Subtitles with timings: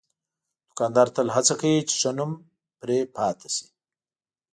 [0.67, 2.31] دوکاندار تل هڅه کوي چې ښه نوم
[2.79, 3.67] پرې پاتې شي.